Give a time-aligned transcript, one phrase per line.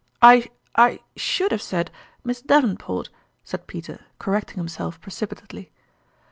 [0.33, 1.91] "I I should have said
[2.23, 3.11] Miss Davenport,"
[3.43, 5.71] said Peter, correcting himself precipitately.